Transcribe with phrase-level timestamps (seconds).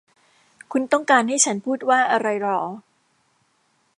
[0.71, 2.59] คุณต้องการให้ฉันพูดว่าอะไรหรอ